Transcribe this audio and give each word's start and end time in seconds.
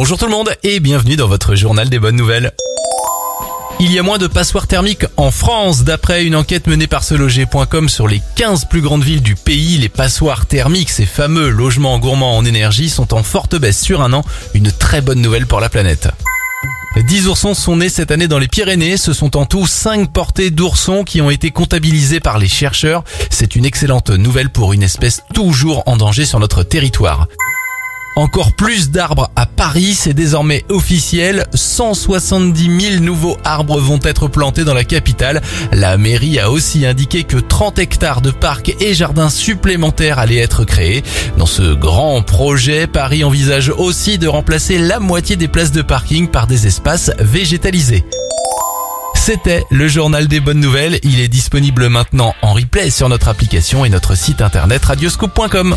Bonjour 0.00 0.16
tout 0.16 0.24
le 0.24 0.30
monde 0.30 0.48
et 0.62 0.80
bienvenue 0.80 1.16
dans 1.16 1.28
votre 1.28 1.54
journal 1.54 1.90
des 1.90 1.98
bonnes 1.98 2.16
nouvelles. 2.16 2.52
Il 3.80 3.92
y 3.92 3.98
a 3.98 4.02
moins 4.02 4.16
de 4.16 4.28
passoires 4.28 4.66
thermiques 4.66 5.04
en 5.18 5.30
France. 5.30 5.84
D'après 5.84 6.24
une 6.24 6.34
enquête 6.34 6.68
menée 6.68 6.86
par 6.86 7.04
seloger.com 7.04 7.86
sur 7.90 8.08
les 8.08 8.22
15 8.36 8.64
plus 8.64 8.80
grandes 8.80 9.04
villes 9.04 9.20
du 9.20 9.34
pays, 9.34 9.76
les 9.76 9.90
passoires 9.90 10.46
thermiques, 10.46 10.88
ces 10.88 11.04
fameux 11.04 11.50
logements 11.50 11.98
gourmands 11.98 12.38
en 12.38 12.46
énergie, 12.46 12.88
sont 12.88 13.12
en 13.12 13.22
forte 13.22 13.56
baisse 13.56 13.78
sur 13.78 14.00
un 14.00 14.14
an. 14.14 14.24
Une 14.54 14.72
très 14.72 15.02
bonne 15.02 15.20
nouvelle 15.20 15.46
pour 15.46 15.60
la 15.60 15.68
planète. 15.68 16.08
10 16.96 17.28
oursons 17.28 17.52
sont 17.52 17.76
nés 17.76 17.90
cette 17.90 18.10
année 18.10 18.26
dans 18.26 18.38
les 18.38 18.48
Pyrénées. 18.48 18.96
Ce 18.96 19.12
sont 19.12 19.36
en 19.36 19.44
tout 19.44 19.66
5 19.66 20.10
portées 20.10 20.48
d'oursons 20.48 21.04
qui 21.04 21.20
ont 21.20 21.28
été 21.28 21.50
comptabilisés 21.50 22.20
par 22.20 22.38
les 22.38 22.48
chercheurs. 22.48 23.04
C'est 23.28 23.54
une 23.54 23.66
excellente 23.66 24.08
nouvelle 24.08 24.48
pour 24.48 24.72
une 24.72 24.82
espèce 24.82 25.24
toujours 25.34 25.82
en 25.84 25.98
danger 25.98 26.24
sur 26.24 26.40
notre 26.40 26.62
territoire. 26.62 27.26
Encore 28.16 28.52
plus 28.52 28.90
d'arbres 28.90 29.30
à 29.36 29.46
Paris, 29.46 29.94
c'est 29.94 30.14
désormais 30.14 30.64
officiel. 30.68 31.46
170 31.54 32.80
000 32.92 33.02
nouveaux 33.02 33.36
arbres 33.44 33.78
vont 33.78 34.00
être 34.02 34.28
plantés 34.28 34.64
dans 34.64 34.74
la 34.74 34.84
capitale. 34.84 35.40
La 35.72 35.96
mairie 35.96 36.38
a 36.40 36.50
aussi 36.50 36.84
indiqué 36.84 37.24
que 37.24 37.36
30 37.36 37.78
hectares 37.78 38.20
de 38.20 38.30
parcs 38.30 38.74
et 38.80 38.94
jardins 38.94 39.30
supplémentaires 39.30 40.18
allaient 40.18 40.38
être 40.38 40.64
créés. 40.64 41.04
Dans 41.38 41.46
ce 41.46 41.74
grand 41.74 42.20
projet, 42.22 42.86
Paris 42.86 43.22
envisage 43.22 43.70
aussi 43.70 44.18
de 44.18 44.28
remplacer 44.28 44.78
la 44.78 44.98
moitié 44.98 45.36
des 45.36 45.48
places 45.48 45.72
de 45.72 45.82
parking 45.82 46.26
par 46.26 46.46
des 46.46 46.66
espaces 46.66 47.12
végétalisés. 47.20 48.04
C'était 49.14 49.64
le 49.70 49.86
journal 49.86 50.26
des 50.26 50.40
bonnes 50.40 50.60
nouvelles. 50.60 50.98
Il 51.04 51.20
est 51.20 51.28
disponible 51.28 51.88
maintenant 51.88 52.34
en 52.42 52.54
replay 52.54 52.90
sur 52.90 53.08
notre 53.08 53.28
application 53.28 53.84
et 53.84 53.88
notre 53.88 54.16
site 54.16 54.40
internet 54.40 54.84
radioscope.com. 54.84 55.76